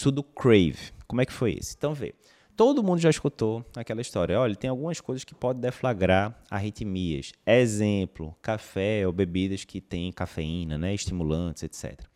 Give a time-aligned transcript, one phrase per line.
[0.00, 0.92] estudo CRAVE.
[1.06, 1.74] Como é que foi esse?
[1.76, 2.14] Então, vê.
[2.56, 4.38] Todo mundo já escutou aquela história.
[4.38, 7.32] Olha, tem algumas coisas que podem deflagrar arritmias.
[7.46, 12.09] Exemplo, café ou bebidas que têm cafeína, né, estimulantes, etc.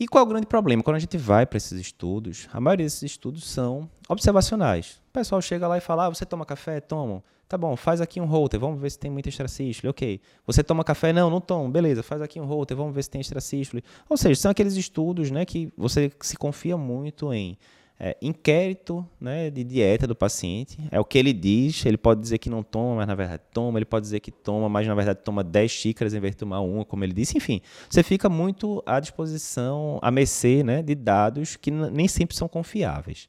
[0.00, 0.82] E qual é o grande problema?
[0.82, 4.98] Quando a gente vai para esses estudos, a maioria desses estudos são observacionais.
[5.10, 6.80] O pessoal chega lá e fala: ah, você toma café?
[6.80, 7.22] Toma.
[7.46, 9.90] Tá bom, faz aqui um holter, vamos ver se tem muita extracístole.
[9.90, 10.20] Ok.
[10.46, 11.12] Você toma café?
[11.12, 11.68] Não, não tomo.
[11.68, 13.84] Beleza, faz aqui um holter, vamos ver se tem extracístole.
[14.08, 17.58] Ou seja, são aqueles estudos né, que você se confia muito em
[18.02, 20.78] é, inquérito né, de dieta do paciente.
[20.90, 21.84] É o que ele diz.
[21.84, 23.78] Ele pode dizer que não toma, mas na verdade toma.
[23.78, 26.60] Ele pode dizer que toma, mas na verdade toma 10 xícaras em vez de tomar
[26.60, 27.36] uma, como ele disse.
[27.36, 32.48] Enfim, você fica muito à disposição, a mercê né, de dados que nem sempre são
[32.48, 33.28] confiáveis.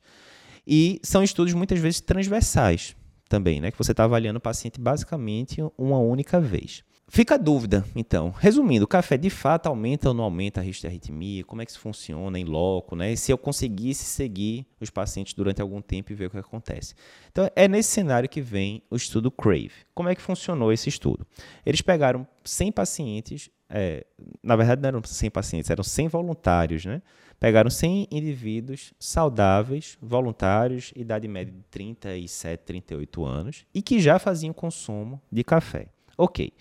[0.65, 2.95] E são estudos muitas vezes transversais
[3.27, 6.83] também, né, que você está avaliando o paciente basicamente uma única vez.
[7.13, 8.29] Fica a dúvida, então.
[8.29, 11.43] Resumindo, o café de fato aumenta ou não aumenta a risco de arritmia?
[11.43, 12.95] Como é que isso funciona em loco?
[12.95, 13.11] Né?
[13.11, 16.95] E se eu conseguisse seguir os pacientes durante algum tempo e ver o que acontece.
[17.29, 19.73] Então, é nesse cenário que vem o estudo CRAVE.
[19.93, 21.27] Como é que funcionou esse estudo?
[21.65, 24.05] Eles pegaram 100 pacientes, é,
[24.41, 27.01] na verdade não eram 100 pacientes, eram 100 voluntários, né?
[27.41, 34.53] Pegaram 100 indivíduos saudáveis, voluntários, idade média de 37, 38 anos, e que já faziam
[34.53, 35.89] consumo de café.
[36.17, 36.53] Ok.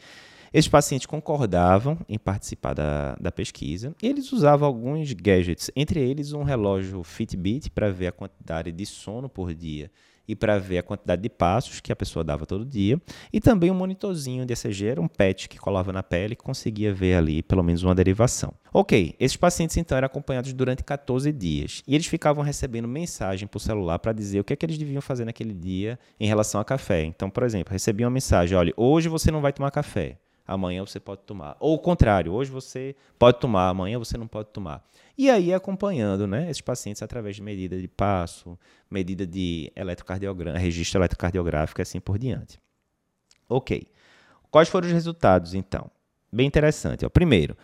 [0.52, 6.32] Esses pacientes concordavam em participar da, da pesquisa e eles usavam alguns gadgets, entre eles
[6.32, 9.92] um relógio Fitbit para ver a quantidade de sono por dia
[10.26, 13.00] e para ver a quantidade de passos que a pessoa dava todo dia,
[13.32, 16.94] e também um monitorzinho de ECG, era um PET que colava na pele e conseguia
[16.94, 18.52] ver ali pelo menos uma derivação.
[18.72, 23.58] Ok, esses pacientes então eram acompanhados durante 14 dias e eles ficavam recebendo mensagem por
[23.58, 26.64] celular para dizer o que é que eles deviam fazer naquele dia em relação a
[26.64, 27.04] café.
[27.04, 30.16] Então, por exemplo, recebiam uma mensagem: olha, hoje você não vai tomar café
[30.50, 31.56] amanhã você pode tomar.
[31.60, 34.84] Ou o contrário, hoje você pode tomar, amanhã você não pode tomar.
[35.16, 38.58] E aí acompanhando né, esses pacientes através de medida de passo,
[38.90, 42.60] medida de eletrocardiograma, registro eletrocardiográfico e assim por diante.
[43.48, 43.86] Ok.
[44.50, 45.88] Quais foram os resultados, então?
[46.32, 47.06] Bem interessante.
[47.06, 47.08] Ó.
[47.08, 47.56] Primeiro,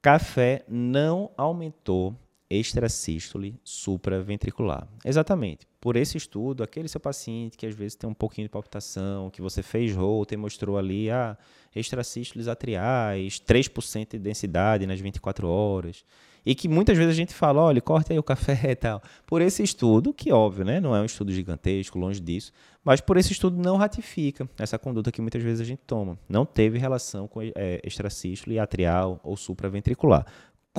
[0.00, 2.14] café não aumentou
[2.50, 4.88] extrasístole supraventricular.
[5.04, 5.66] Exatamente.
[5.80, 9.42] Por esse estudo, aquele seu paciente que às vezes tem um pouquinho de palpitação, que
[9.42, 11.36] você fez Holter, mostrou ali ah,
[11.74, 16.04] extracístoles atriais, 3% de densidade nas 24 horas,
[16.44, 19.02] e que muitas vezes a gente fala, olha, corte aí o café e tal.
[19.26, 22.50] Por esse estudo, que óbvio, né, não é um estudo gigantesco, longe disso,
[22.82, 26.18] mas por esse estudo não ratifica essa conduta que muitas vezes a gente toma.
[26.28, 27.52] Não teve relação com é,
[27.84, 30.24] extracístole atrial ou supraventricular.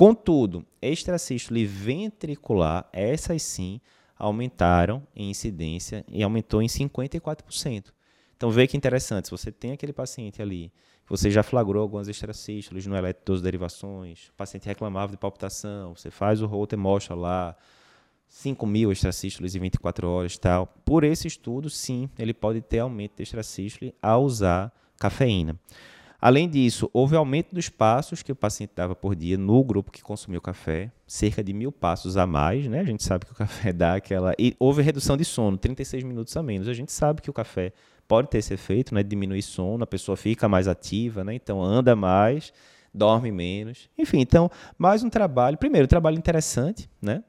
[0.00, 3.82] Contudo, extracístole ventricular, essas sim
[4.18, 7.92] aumentaram em incidência e aumentou em 54%.
[8.34, 10.72] Então, vê que interessante, se você tem aquele paciente ali,
[11.06, 16.40] você já flagrou algumas extracístoles no eletrodose derivações, o paciente reclamava de palpitação, você faz
[16.40, 17.54] o Holter, mostra lá
[18.26, 20.66] 5 mil extracístoles em 24 horas tal.
[20.82, 25.60] Por esse estudo, sim, ele pode ter aumento de extracístole ao usar cafeína.
[26.20, 30.02] Além disso, houve aumento dos passos que o paciente dava por dia no grupo que
[30.02, 32.80] consumiu café, cerca de mil passos a mais, né?
[32.80, 34.34] A gente sabe que o café dá aquela.
[34.38, 36.68] E houve redução de sono, 36 minutos a menos.
[36.68, 37.72] A gente sabe que o café
[38.06, 39.02] pode ter esse efeito, né?
[39.02, 41.34] Diminuir sono, a pessoa fica mais ativa, né?
[41.34, 42.52] Então anda mais,
[42.92, 43.88] dorme menos.
[43.96, 45.56] Enfim, então, mais um trabalho.
[45.56, 47.24] Primeiro, um trabalho interessante, né?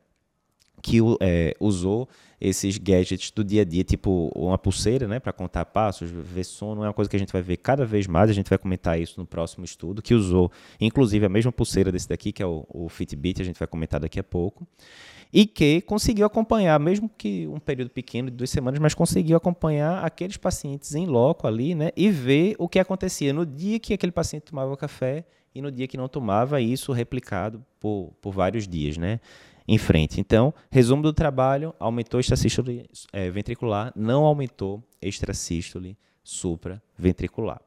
[0.81, 2.07] Que é, usou
[2.41, 6.83] esses gadgets do dia a dia, tipo uma pulseira, né, para contar passos, ver sono,
[6.83, 8.99] é uma coisa que a gente vai ver cada vez mais, a gente vai comentar
[8.99, 12.65] isso no próximo estudo, que usou, inclusive, a mesma pulseira desse daqui, que é o,
[12.67, 14.67] o Fitbit, a gente vai comentar daqui a pouco,
[15.31, 20.03] e que conseguiu acompanhar, mesmo que um período pequeno de duas semanas, mas conseguiu acompanhar
[20.03, 24.11] aqueles pacientes em loco ali, né, e ver o que acontecia no dia que aquele
[24.11, 28.97] paciente tomava café e no dia que não tomava, isso replicado por, por vários dias,
[28.97, 29.19] né
[29.67, 30.19] em frente.
[30.19, 37.61] Então, resumo do trabalho, aumentou extrasístole é, ventricular, não aumentou extrasístole supraventricular.